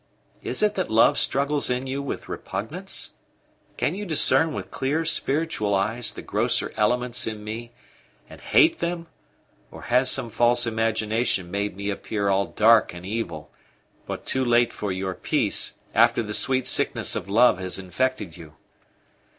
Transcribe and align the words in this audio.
Is 0.41 0.63
it 0.63 0.73
that 0.73 0.89
love 0.89 1.15
struggles 1.19 1.69
in 1.69 1.85
you 1.85 2.01
with 2.01 2.27
repugnance? 2.27 3.11
Can 3.77 3.93
you 3.93 4.03
discern 4.03 4.51
with 4.51 4.71
clear 4.71 5.05
spiritual 5.05 5.75
eyes 5.75 6.11
the 6.11 6.23
grosser 6.23 6.73
elements 6.75 7.27
in 7.27 7.43
me, 7.43 7.71
and 8.27 8.41
hate 8.41 8.79
them; 8.79 9.05
or 9.69 9.83
has 9.83 10.09
some 10.09 10.31
false 10.31 10.65
imagination 10.65 11.51
made 11.51 11.77
me 11.77 11.91
appear 11.91 12.29
all 12.29 12.47
dark 12.47 12.95
and 12.95 13.05
evil, 13.05 13.51
but 14.07 14.25
too 14.25 14.43
late 14.43 14.73
for 14.73 14.91
your 14.91 15.13
peace, 15.13 15.73
after 15.93 16.23
the 16.23 16.33
sweet 16.33 16.65
sickness 16.65 17.15
of 17.15 17.29
love 17.29 17.59
has 17.59 17.77
infected 17.77 18.35
you?" 18.35 18.55